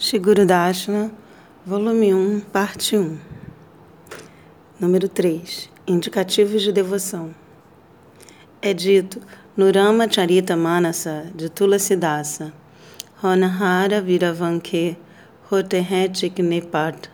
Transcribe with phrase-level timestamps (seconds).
[0.00, 1.10] Shiguru Dashna,
[1.66, 3.18] volume 1, parte 1.
[4.78, 5.68] Número 3.
[5.88, 7.34] Indicativos de devoção.
[8.62, 9.20] É dito
[9.56, 12.52] no Rama Charita Manasa de Tulasidasa,
[13.20, 14.96] Honahara Viravanke
[15.50, 17.10] Hotehetik Nepat.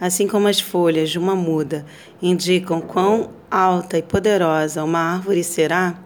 [0.00, 1.84] Assim como as folhas de uma muda
[2.22, 5.98] indicam quão alta e poderosa uma árvore será,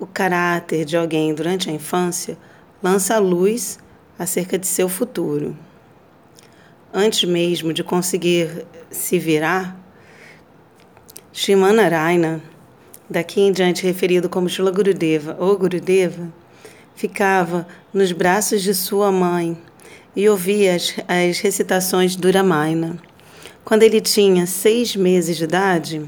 [0.00, 2.36] o caráter de alguém durante a infância
[2.82, 3.78] lança luz
[4.18, 5.56] acerca de seu futuro.
[6.92, 9.78] Antes mesmo de conseguir se virar,
[11.32, 12.42] Shimanarayana,
[13.08, 16.32] daqui em diante referido como Shila Gurudeva ou Gurudeva,
[16.96, 19.56] ficava nos braços de sua mãe
[20.16, 22.98] e ouvia as, as recitações do Ramayana.
[23.64, 26.02] Quando ele tinha seis meses de idade,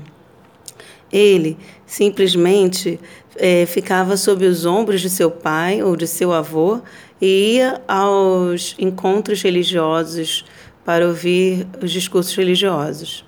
[1.13, 1.57] ele
[1.87, 2.99] simplesmente
[3.37, 6.81] é, ficava sob os ombros de seu pai ou de seu avô
[7.21, 10.45] e ia aos encontros religiosos
[10.85, 13.25] para ouvir os discursos religiosos.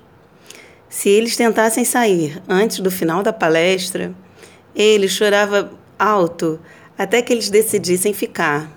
[0.88, 4.14] Se eles tentassem sair antes do final da palestra,
[4.74, 6.58] ele chorava alto
[6.96, 8.70] até que eles decidissem ficar.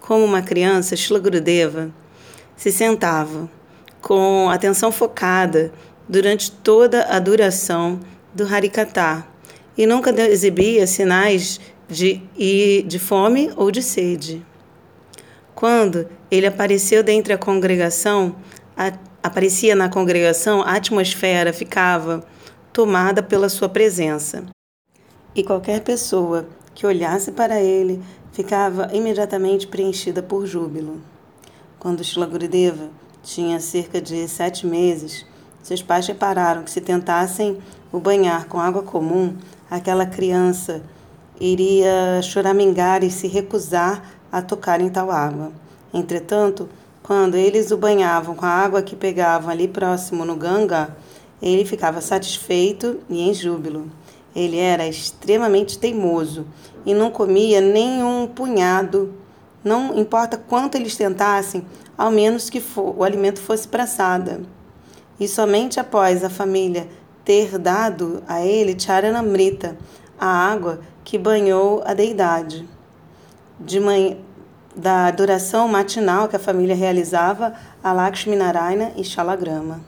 [0.00, 1.90] Como uma criança, Shila Gurudeva
[2.56, 3.50] se sentava
[4.00, 5.72] com atenção focada
[6.08, 8.00] durante toda a duração
[8.34, 9.24] do Harikatha
[9.76, 12.22] e nunca exibia sinais de,
[12.86, 14.44] de fome ou de sede.
[15.54, 18.36] Quando ele apareceu dentre a congregação,
[18.76, 22.24] a, aparecia na congregação, a atmosfera ficava
[22.72, 24.44] tomada pela sua presença.
[25.34, 28.02] E qualquer pessoa que olhasse para ele
[28.32, 31.00] ficava imediatamente preenchida por júbilo.
[31.78, 32.88] Quando Shila Gurudeva
[33.22, 35.26] tinha cerca de sete meses,
[35.62, 37.58] seus pais repararam que se tentassem
[37.92, 39.36] o banhar com água comum,
[39.70, 40.82] aquela criança
[41.42, 45.52] iria choramingar e se recusar a tocar em tal água.
[45.92, 46.68] Entretanto,
[47.02, 50.96] quando eles o banhavam com a água que pegavam ali próximo no Ganga,
[51.42, 53.90] ele ficava satisfeito e em júbilo.
[54.34, 56.46] Ele era extremamente teimoso
[56.86, 59.12] e não comia nem um punhado,
[59.64, 61.66] não importa quanto eles tentassem,
[61.98, 64.40] ao menos que o alimento fosse praçada.
[65.18, 66.88] E somente após a família
[67.24, 69.76] ter dado a ele Charanamrita,
[70.18, 72.68] a água que banhou a deidade.
[73.58, 74.16] De manhã,
[74.74, 79.80] da adoração matinal que a família realizava a Lakshmi Narayana e Shalagrama.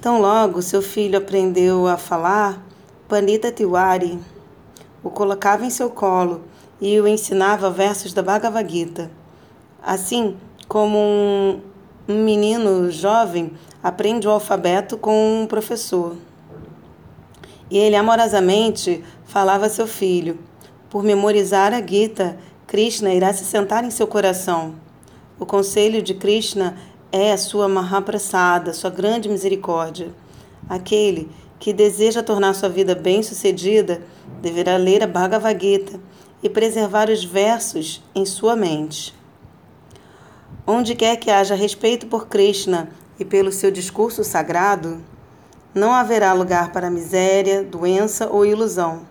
[0.00, 2.62] Tão logo seu filho aprendeu a falar,
[3.08, 4.18] Pandita Tiwari
[5.02, 6.42] o colocava em seu colo
[6.80, 9.10] e o ensinava versos da Bhagavad Gita.
[9.80, 10.36] Assim
[10.66, 10.98] como
[12.08, 13.52] um menino jovem
[13.82, 16.16] aprende o alfabeto com um professor.
[17.70, 20.38] E ele amorosamente falava a seu filho.
[20.88, 24.74] Por memorizar a Gita, Krishna irá se sentar em seu coração.
[25.38, 26.76] O conselho de Krishna
[27.12, 30.14] é a sua Mahaprasada, sua grande misericórdia.
[30.68, 31.28] Aquele
[31.58, 34.02] que deseja tornar sua vida bem-sucedida
[34.40, 36.00] deverá ler a Bhagavad Gita
[36.42, 39.14] e preservar os versos em sua mente.
[40.66, 45.00] Onde quer que haja respeito por Krishna e pelo seu discurso sagrado,
[45.76, 49.02] não haverá lugar para miséria, doença ou ilusão.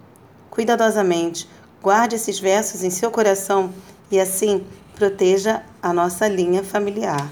[0.49, 1.47] Cuidadosamente,
[1.79, 3.71] guarde esses versos em seu coração
[4.09, 4.65] e assim
[4.95, 7.29] proteja a nossa linha familiar.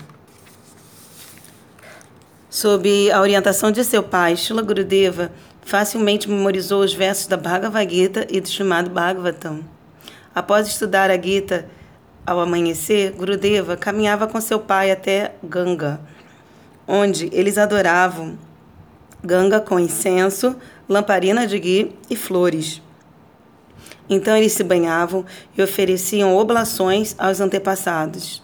[2.47, 5.31] Sob a orientação de seu pai, Shila Gurudeva
[5.65, 9.61] facilmente memorizou os versos da Bhagavad Gita e do chamado Bhagavatam.
[10.35, 11.67] Após estudar a Gita
[12.23, 15.99] ao amanhecer, Gurudeva caminhava com seu pai até Ganga,
[16.87, 18.37] onde eles adoravam
[19.23, 20.55] ganga com incenso,
[20.87, 22.81] lamparina de ghee e flores.
[24.09, 25.25] Então eles se banhavam
[25.57, 28.43] e ofereciam oblações aos antepassados.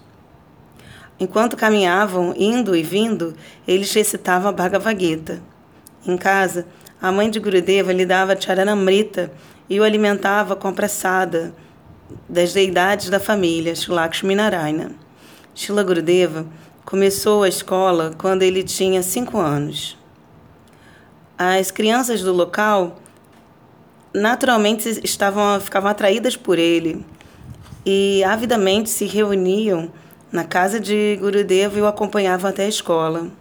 [1.20, 3.36] Enquanto caminhavam, indo e vindo,
[3.68, 5.42] eles recitavam a Bhagavad Gita.
[6.08, 6.66] Em casa,
[7.02, 9.30] a mãe de Gurudeva lhe dava charanamrita
[9.70, 11.54] e o alimentava com a pressada
[12.28, 14.92] das deidades da família, Lakshmi Narayana.
[15.54, 16.48] Shila Gurudeva
[16.86, 19.99] começou a escola quando ele tinha cinco anos.
[21.42, 23.00] As crianças do local
[24.14, 27.06] naturalmente estavam ficavam atraídas por ele
[27.86, 29.90] e avidamente se reuniam
[30.34, 33.32] na casa de Gurudeva e o acompanhavam até a escola.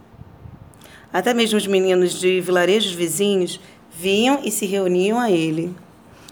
[1.11, 3.59] Até mesmo os meninos de vilarejos vizinhos
[3.91, 5.75] vinham e se reuniam a ele.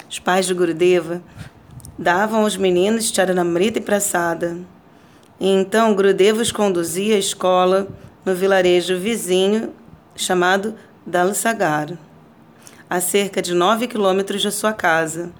[0.09, 1.21] Os pais de Gurudeva
[1.99, 4.57] davam aos meninos charanamrita e praçada.
[5.37, 7.89] E então Gurudeva os conduzia à escola
[8.23, 9.73] no vilarejo vizinho
[10.15, 10.73] chamado
[11.07, 11.97] Dalsagar,
[12.89, 15.31] a cerca de nove quilômetros de sua casa.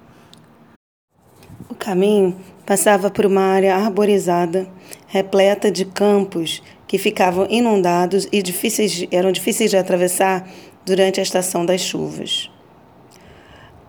[1.68, 2.36] O caminho
[2.68, 4.68] Passava por uma área arborizada,
[5.06, 10.46] repleta de campos que ficavam inundados e difíceis, eram difíceis de atravessar
[10.84, 12.50] durante a estação das chuvas.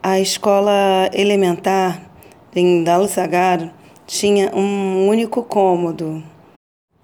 [0.02, 2.02] A escola elementar
[2.56, 3.70] em Dalsagar
[4.08, 6.24] tinha um único cômodo,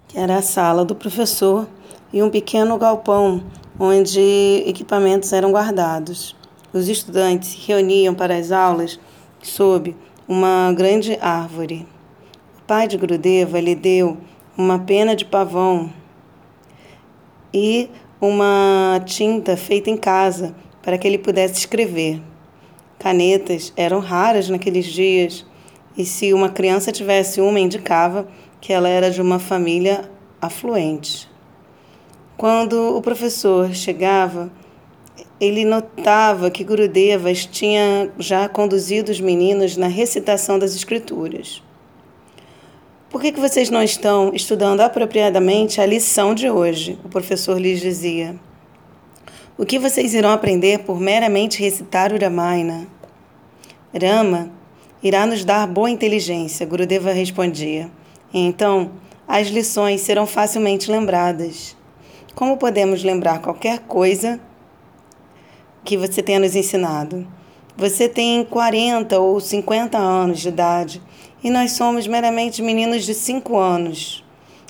[0.08, 1.68] que era a sala do professor,
[2.14, 3.44] e um pequeno galpão
[3.80, 6.36] onde equipamentos eram guardados.
[6.74, 9.00] Os estudantes se reuniam para as aulas
[9.42, 9.96] sob
[10.28, 11.88] uma grande árvore.
[12.60, 14.18] O pai de Grudeva lhe deu
[14.58, 15.92] uma pena de pavão
[17.54, 17.90] e
[18.20, 22.22] uma tinta feita em casa para que ele pudesse escrever.
[22.98, 25.46] Canetas eram raras naqueles dias,
[25.98, 28.28] e se uma criança tivesse uma, indicava
[28.60, 30.10] que ela era de uma família
[30.42, 31.30] afluente.
[32.38, 34.52] Quando o professor chegava,
[35.40, 41.64] ele notava que Gurudevas tinha já conduzido os meninos na recitação das escrituras.
[43.10, 47.00] Por que, que vocês não estão estudando apropriadamente a lição de hoje?
[47.06, 48.36] O professor lhes dizia.
[49.58, 52.86] O que vocês irão aprender por meramente recitar o Ramayana?
[53.98, 54.52] Rama
[55.02, 57.90] irá nos dar boa inteligência, Gurudeva respondia.
[58.34, 58.92] Então,
[59.26, 61.75] as lições serão facilmente lembradas.
[62.36, 64.42] Como podemos lembrar qualquer coisa
[65.86, 67.26] que você tenha nos ensinado.
[67.78, 71.02] Você tem 40 ou 50 anos de idade
[71.42, 74.22] e nós somos meramente meninos de 5 anos.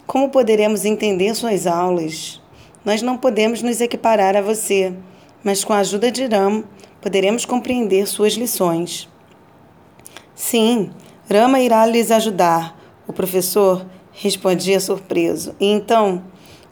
[0.05, 2.39] Como poderemos entender suas aulas?
[2.83, 4.93] Nós não podemos nos equiparar a você,
[5.43, 6.63] mas com a ajuda de Ram
[7.01, 9.09] poderemos compreender suas lições.
[10.35, 10.91] Sim,
[11.31, 12.77] Rama irá lhes ajudar,
[13.07, 15.55] o professor respondia surpreso.
[15.59, 16.21] E então,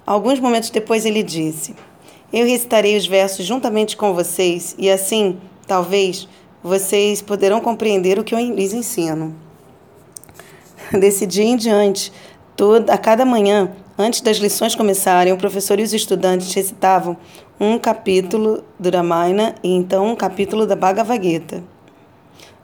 [0.05, 1.75] alguns momentos depois, ele disse.
[2.31, 6.27] Eu recitarei os versos juntamente com vocês e assim, talvez,
[6.63, 9.35] vocês poderão compreender o que eu lhes ensino.
[10.91, 12.11] Desse dia em diante,
[12.55, 17.17] toda, a cada manhã, antes das lições começarem, o professor e os estudantes recitavam
[17.59, 21.63] um capítulo do Ramayana e então um capítulo da Bhagavad Gita.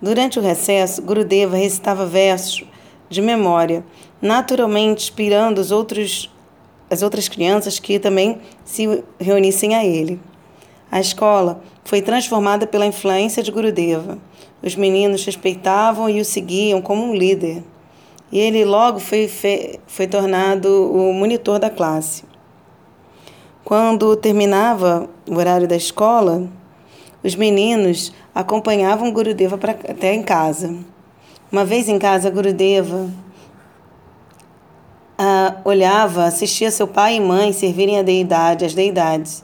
[0.02, 2.64] Durante o recesso, Gurudeva recitava versos
[3.10, 3.84] de memória,
[4.22, 6.30] naturalmente inspirando os outros
[6.90, 10.20] as outras crianças que também se reunissem a ele.
[10.92, 14.18] A escola foi transformada pela influência de Gurudeva.
[14.62, 17.64] Os meninos respeitavam e o seguiam como um líder.
[18.32, 19.30] E ele logo foi,
[19.88, 22.24] foi tornado o monitor da classe.
[23.64, 26.48] Quando terminava o horário da escola,
[27.24, 30.76] os meninos acompanhavam Gurudeva pra, até em casa.
[31.52, 33.10] Uma vez em casa, Gurudeva
[35.22, 39.44] ah, olhava, assistia seu pai e mãe servirem a deidade, as deidades.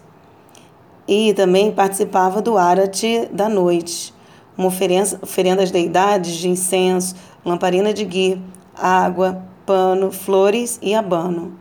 [1.06, 4.13] E também participava do arati da noite,
[4.57, 7.13] uma oferenda, oferenda às deidades de incenso,
[7.44, 8.42] lamparina de ghee,
[8.74, 11.60] água, pano, flores e abano.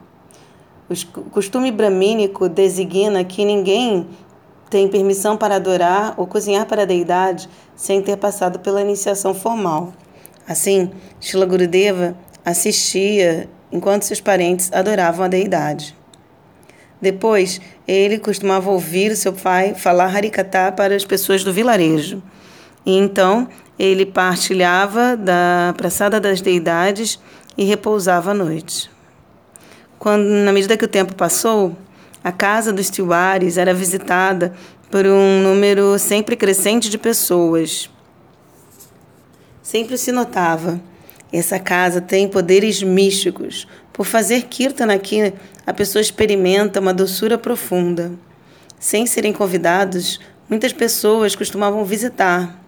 [0.88, 4.06] O costume bramínico designa que ninguém
[4.70, 9.92] tem permissão para adorar ou cozinhar para a deidade sem ter passado pela iniciação formal.
[10.46, 15.96] Assim, Shila Gurudeva assistia enquanto seus parentes adoravam a deidade.
[17.00, 22.22] Depois, ele costumava ouvir seu pai falar Harikatha para as pessoas do vilarejo.
[22.86, 27.18] E então, ele partilhava da praçada das deidades
[27.58, 28.88] e repousava à noite.
[29.98, 31.76] Quando, na medida que o tempo passou,
[32.22, 34.54] a casa dos Tiwaris era visitada
[34.88, 37.90] por um número sempre crescente de pessoas.
[39.60, 40.80] Sempre se notava
[41.38, 43.66] essa casa tem poderes místicos.
[43.92, 45.32] Por fazer kirtan aqui,
[45.66, 48.12] a pessoa experimenta uma doçura profunda.
[48.78, 52.62] Sem serem convidados, muitas pessoas costumavam visitar,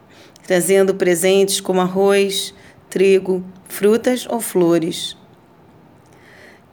[0.45, 2.53] trazendo presentes como arroz,
[2.91, 5.17] trigo, frutas ou flores.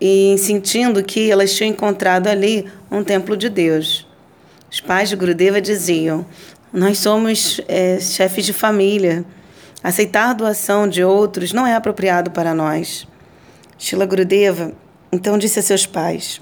[0.01, 4.07] E sentindo que elas tinham encontrado ali um templo de Deus.
[4.71, 6.25] Os pais de Gurudeva diziam:
[6.73, 9.23] Nós somos é, chefes de família
[9.83, 13.05] Aceitar doação de outros não é apropriado para nós.
[13.77, 14.71] Shila Gurudeva
[15.11, 16.41] então disse a seus pais: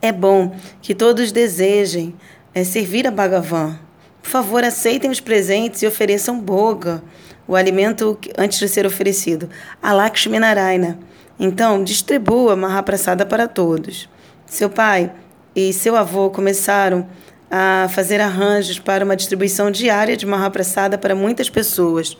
[0.00, 2.14] É bom que todos desejem
[2.54, 3.78] é, servir a Bhagavan.
[4.22, 7.02] Por favor, aceitem os presentes e ofereçam boga,
[7.46, 9.48] o alimento antes de ser oferecido,
[9.82, 10.98] a Lakshmi Narayana.
[11.40, 14.08] Então, distribua Mahaprasada para todos.
[14.46, 15.12] Seu pai
[15.54, 17.06] e seu avô começaram
[17.50, 22.16] a fazer arranjos para uma distribuição diária de Mahaprasada para muitas pessoas.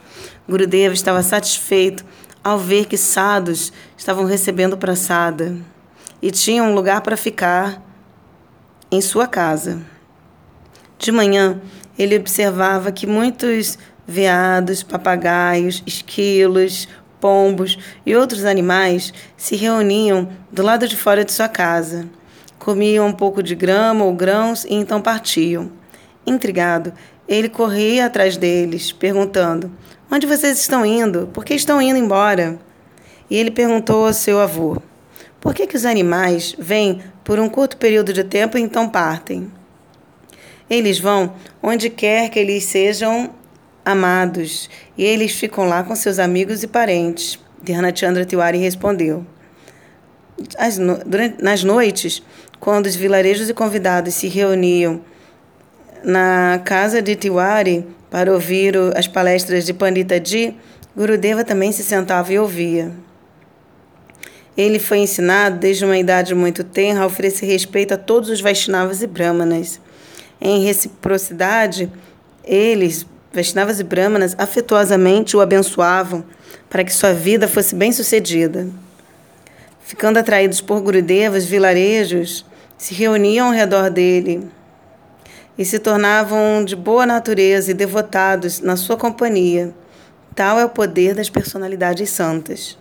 [0.49, 2.05] Gurudeva estava satisfeito
[2.43, 5.57] ao ver que sadhus estavam recebendo prasada
[6.23, 7.83] e tinham um lugar para ficar
[8.91, 9.81] em sua casa.
[10.99, 11.61] De manhã,
[11.99, 16.89] ele observava que muitos veados, papagaios, esquilos,
[17.21, 22.09] pombos e outros animais se reuniam do lado de fora de sua casa.
[22.69, 25.73] Comiam um pouco de grama ou grãos e então partiam.
[26.27, 26.93] Intrigado,
[27.27, 29.73] ele corria atrás deles, perguntando:
[30.13, 31.31] Onde vocês estão indo?
[31.33, 32.59] Por que estão indo embora?
[33.31, 34.77] E ele perguntou ao seu avô:
[35.41, 39.51] Por que, que os animais vêm por um curto período de tempo e então partem?
[40.69, 41.33] Eles vão
[41.63, 43.31] onde quer que eles sejam
[43.83, 47.39] amados, e eles ficam lá com seus amigos e parentes.
[47.63, 47.91] Dhyana
[48.27, 49.25] Tiwari respondeu.
[50.79, 52.23] No, durante, nas noites,
[52.61, 55.01] quando os vilarejos e convidados se reuniam
[56.03, 60.57] na casa de Tiwari para ouvir as palestras de Pandita Ji,
[60.97, 62.91] Gurudeva também se sentava e ouvia.
[64.57, 69.03] Ele foi ensinado desde uma idade muito tenra a oferecer respeito a todos os Vaishnavas
[69.03, 69.81] e Brahmanas.
[70.41, 71.89] Em reciprocidade,
[72.45, 76.25] eles, Vaishnavas e Brahmanas, afetuosamente o abençoavam
[76.69, 78.67] para que sua vida fosse bem-sucedida.
[79.85, 82.45] Ficando atraídos por Gurudeva, os vilarejos
[82.79, 84.51] se reuniam ao redor dele
[85.59, 89.75] e se tornavam de boa natureza e devotados na sua companhia.
[90.35, 92.79] Tal é o poder das personalidades santas.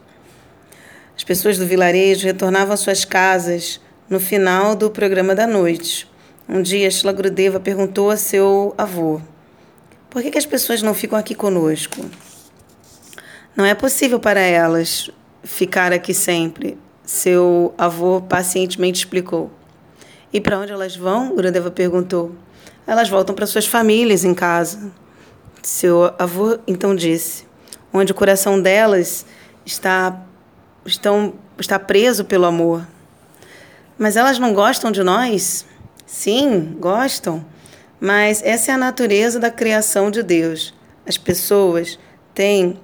[1.17, 6.07] As pessoas do vilarejo retornavam às suas casas no final do programa da noite
[6.49, 9.19] um dia, Shila Grudeva perguntou a seu avô:
[10.09, 12.05] Por que, que as pessoas não ficam aqui conosco?
[13.53, 15.09] Não é possível para elas
[15.43, 19.51] ficar aqui sempre, seu avô pacientemente explicou.
[20.31, 21.35] E para onde elas vão?
[21.35, 22.35] Grudeva perguntou.
[22.85, 24.91] Elas voltam para suas famílias em casa.
[25.63, 27.45] Seu avô então disse:
[27.93, 29.25] Onde o coração delas
[29.65, 30.21] está,
[30.85, 32.85] estão, está preso pelo amor.
[33.97, 35.65] Mas elas não gostam de nós?
[36.05, 37.45] Sim, gostam,
[37.99, 40.73] mas essa é a natureza da criação de Deus.
[41.05, 41.99] As pessoas
[42.33, 42.79] têm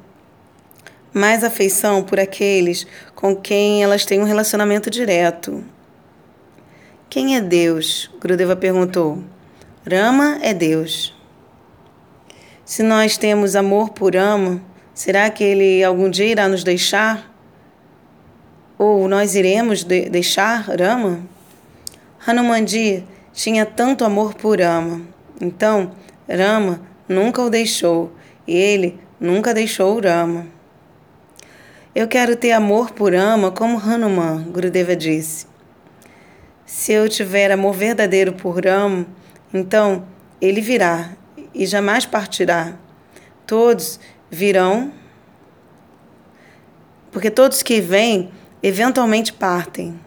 [1.14, 5.64] mais afeição por aqueles com quem elas têm um relacionamento direto.
[7.14, 8.10] Quem é Deus?
[8.20, 9.20] Gurudeva perguntou.
[9.88, 11.16] Rama é Deus.
[12.66, 14.60] Se nós temos amor por Rama,
[14.96, 17.32] será que ele algum dia irá nos deixar?
[18.80, 21.20] Ou nós iremos de deixar Rama?
[22.26, 25.02] Hanumandi tinha tanto amor por Rama.
[25.40, 25.92] Então,
[26.28, 28.12] Rama nunca o deixou
[28.48, 30.48] e ele nunca deixou Rama.
[31.94, 35.53] Eu quero ter amor por Rama como Hanuman, Gurudeva disse.
[36.76, 39.06] Se eu tiver amor verdadeiro por Rama,
[39.54, 40.08] então
[40.42, 41.12] ele virá
[41.54, 42.74] e jamais partirá.
[43.46, 44.00] Todos
[44.30, 44.92] virão,
[47.12, 50.00] porque todos que vêm eventualmente partem.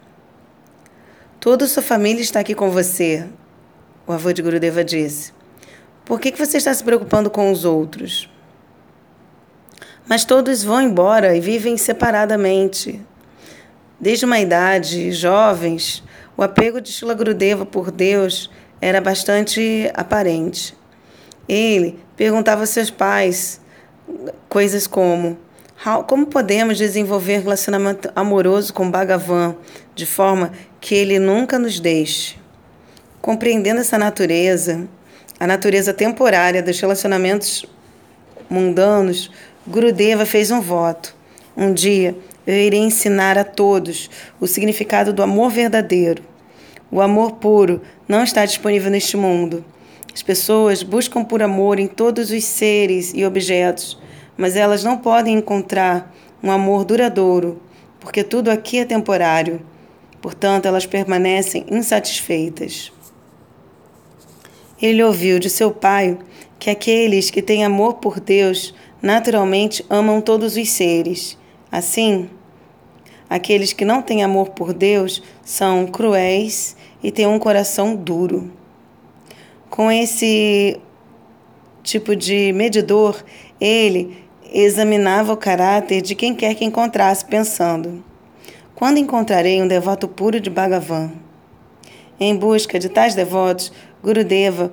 [1.38, 3.28] Toda sua família está aqui com você,
[4.04, 5.32] o avô de Gurudeva disse.
[6.04, 8.28] Por que, que você está se preocupando com os outros?
[10.04, 13.00] Mas todos vão embora e vivem separadamente.
[14.00, 16.02] Desde uma idade, jovens,
[16.36, 18.50] o apego de Shila Gurudeva por Deus
[18.80, 20.76] era bastante aparente.
[21.48, 23.60] Ele perguntava a seus pais
[24.48, 25.38] coisas como:
[26.06, 29.56] como podemos desenvolver relacionamento amoroso com Bhagavan
[29.94, 32.36] de forma que ele nunca nos deixe?
[33.22, 34.86] Compreendendo essa natureza,
[35.40, 37.64] a natureza temporária dos relacionamentos
[38.48, 39.30] mundanos,
[39.66, 41.14] Gurudeva fez um voto.
[41.56, 42.14] Um dia
[42.46, 44.08] eu irei ensinar a todos
[44.40, 46.22] o significado do amor verdadeiro.
[46.90, 49.64] O amor puro não está disponível neste mundo.
[50.14, 53.98] As pessoas buscam por amor em todos os seres e objetos
[54.36, 57.60] mas elas não podem encontrar um amor duradouro,
[57.98, 59.60] porque tudo aqui é temporário.
[60.20, 62.92] Portanto, elas permanecem insatisfeitas.
[64.80, 66.18] Ele ouviu de seu pai
[66.58, 71.38] que aqueles que têm amor por Deus naturalmente amam todos os seres.
[71.70, 72.28] Assim,
[73.28, 78.50] aqueles que não têm amor por Deus são cruéis e têm um coração duro.
[79.68, 80.80] Com esse
[81.82, 83.22] tipo de medidor,
[83.60, 84.16] ele
[84.52, 88.02] examinava o caráter de quem quer que encontrasse, pensando:
[88.74, 91.12] quando encontrarei um devoto puro de Bhagavan?
[92.18, 94.72] Em busca de tais devotos, Gurudeva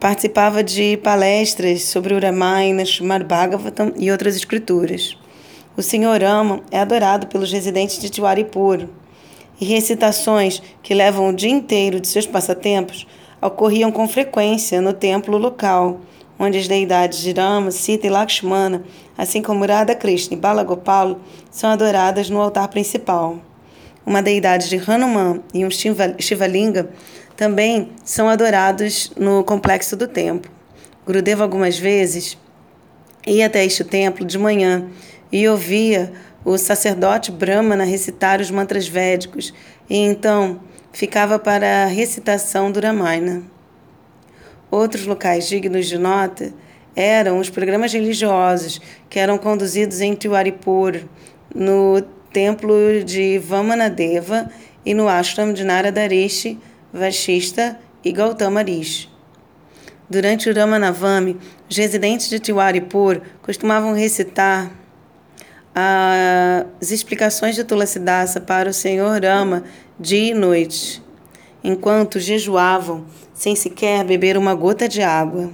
[0.00, 5.16] participava de palestras sobre o Ramayana, Srimad Bhagavatam e outras escrituras.
[5.76, 8.88] O Senhor Rama é adorado pelos residentes de Tiwaripur
[9.60, 13.06] e recitações que levam o dia inteiro de seus passatempos
[13.42, 16.00] ocorriam com frequência no templo local
[16.38, 18.84] onde as deidades de Rama, Sita e Lakshmana,
[19.16, 23.38] assim como Radha Krishna e Balagopalo, são adoradas no altar principal.
[24.04, 26.90] Uma deidade de Hanuman e um Shivalinga
[27.36, 30.50] também são adorados no complexo do templo.
[31.04, 32.38] Gurudeva algumas vezes
[33.26, 34.88] ia até este templo de manhã
[35.36, 39.52] e ouvia o sacerdote Brahmana recitar os mantras védicos
[39.88, 40.60] e então
[40.92, 43.42] ficava para a recitação do Ramayana.
[44.70, 46.54] Outros locais dignos de nota
[46.94, 51.02] eram os programas religiosos que eram conduzidos em Tiwaripur,
[51.54, 52.00] no
[52.32, 54.50] templo de Vamanadeva
[54.86, 56.58] e no ashram de Narada Rishi,
[56.90, 59.10] Vashista e Gautama Rishi.
[60.08, 61.36] Durante o Ramanavami,
[61.68, 64.70] os residentes de Tiwaripur costumavam recitar
[65.78, 69.62] as explicações de Tulasidasa para o Senhor Rama
[70.00, 71.02] dia e noite,
[71.62, 73.04] enquanto jejuavam
[73.34, 75.50] sem sequer beber uma gota de água.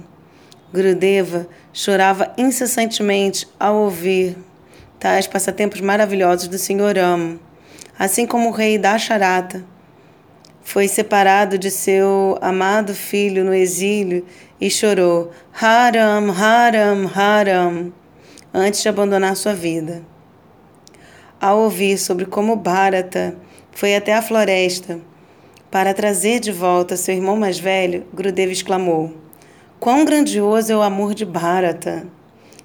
[0.73, 4.37] Gurudeva chorava incessantemente ao ouvir
[4.97, 7.37] tais passatempos maravilhosos do Senhor Rama,
[7.99, 9.65] assim como o rei Dasharata
[10.63, 14.25] foi separado de seu amado filho no exílio
[14.59, 17.93] e chorou Haram, Haram, Haram
[18.53, 20.12] antes de abandonar sua vida.
[21.43, 23.35] Ao ouvir sobre como Bharata
[23.73, 25.01] foi até a floresta
[25.69, 29.13] para trazer de volta seu irmão mais velho, Grudeva exclamou:
[29.77, 32.07] Quão grandioso é o amor de Bharata!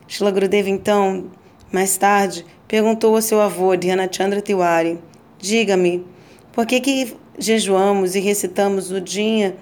[0.06, 1.24] Shila Grudeva, então,
[1.72, 5.00] mais tarde, perguntou ao seu avô, Dhyanachandra Tiwari:
[5.40, 6.06] Diga-me,
[6.52, 9.56] por que, que jejuamos e recitamos o dia?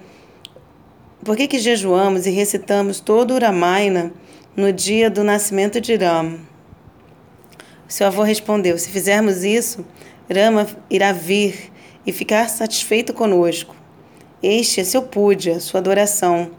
[1.25, 4.13] Por que, que jejuamos e recitamos todo o Ramayana
[4.55, 6.46] no dia do nascimento de Rama?
[7.87, 9.85] Seu avô respondeu: Se fizermos isso,
[10.29, 11.71] Rama irá vir
[12.05, 13.75] e ficar satisfeito conosco.
[14.43, 16.51] Este é seu puja, sua adoração.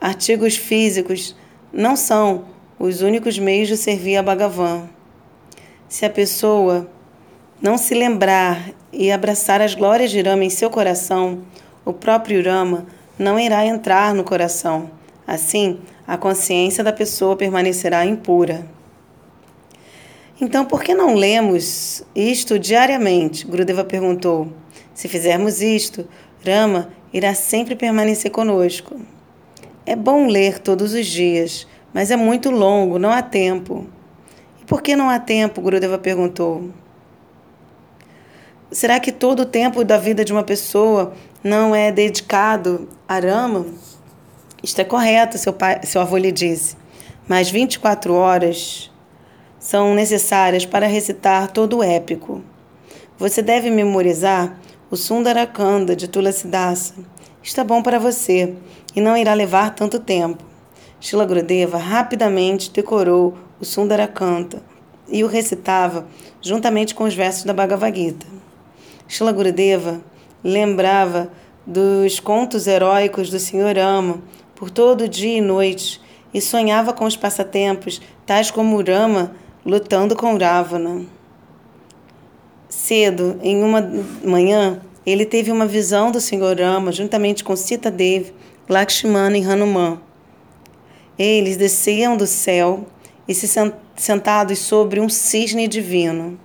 [0.00, 1.34] Artigos físicos
[1.72, 2.44] não são
[2.78, 4.88] os únicos meios de servir a Bhagavan.
[5.88, 6.90] Se a pessoa
[7.62, 11.42] não se lembrar e abraçar as glórias de Rama em seu coração,
[11.84, 12.86] o próprio Rama
[13.18, 14.90] não irá entrar no coração.
[15.26, 18.66] Assim, a consciência da pessoa permanecerá impura.
[20.38, 23.46] Então, por que não lemos isto diariamente?
[23.46, 24.52] Gurudeva perguntou.
[24.92, 26.06] Se fizermos isto,
[26.44, 29.00] Rama irá sempre permanecer conosco.
[29.86, 33.86] É bom ler todos os dias, mas é muito longo, não há tempo.
[34.60, 35.62] E por que não há tempo?
[35.62, 36.70] Gurudeva perguntou.
[38.70, 43.64] Será que todo o tempo da vida de uma pessoa não é dedicado a Rama?
[44.62, 46.76] Isto é correto, seu, pai, seu avô lhe disse.
[47.26, 48.90] Mas 24 horas
[49.58, 52.42] são necessárias para recitar todo o épico.
[53.18, 54.58] Você deve memorizar
[54.90, 56.94] o Sundarakanda de Tulasidasa.
[57.42, 58.54] Está bom para você
[58.94, 60.44] e não irá levar tanto tempo.
[61.00, 64.62] Shila Gurudeva rapidamente decorou o Sundarakanta
[65.08, 66.06] e o recitava
[66.40, 68.26] juntamente com os versos da Bhagavad Gita.
[69.08, 70.00] Shila Gurudeva
[70.42, 71.30] lembrava
[71.66, 74.20] dos contos heróicos do Senhor Ama
[74.54, 76.00] por todo dia e noite
[76.32, 79.32] e sonhava com os passatempos, tais como Rama
[79.66, 81.04] lutando com Ravana.
[82.68, 83.82] Cedo, em uma
[84.24, 88.32] manhã, ele teve uma visão do Senhor Rama juntamente com Sita Devi,
[88.68, 90.00] Lakshmana e Hanuman.
[91.18, 92.86] Eles desciam do céu
[93.26, 93.48] e se
[93.96, 96.38] sentados sobre um cisne divino.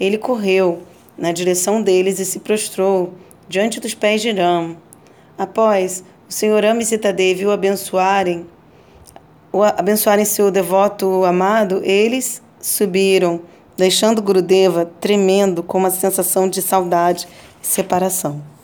[0.00, 0.82] Ele correu
[1.16, 3.14] na direção deles e se prostrou
[3.48, 4.76] diante dos pés de Rama.
[5.38, 8.44] Após o Senhor Rama e Sita Devi o abençoarem,
[9.52, 13.40] o abençoarem seu devoto amado, eles subiram,
[13.76, 17.28] deixando Gurudeva tremendo com uma sensação de saudade
[17.62, 18.55] e separação.